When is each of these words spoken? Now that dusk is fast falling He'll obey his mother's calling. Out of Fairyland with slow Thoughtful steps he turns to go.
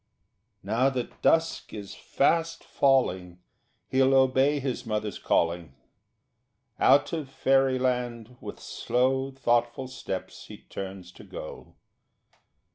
Now 0.63 0.89
that 0.89 1.21
dusk 1.21 1.75
is 1.75 1.93
fast 1.93 2.63
falling 2.63 3.37
He'll 3.87 4.15
obey 4.15 4.59
his 4.59 4.83
mother's 4.83 5.19
calling. 5.19 5.75
Out 6.79 7.13
of 7.13 7.29
Fairyland 7.29 8.35
with 8.41 8.59
slow 8.59 9.29
Thoughtful 9.29 9.87
steps 9.87 10.47
he 10.47 10.57
turns 10.57 11.11
to 11.11 11.23
go. 11.23 11.75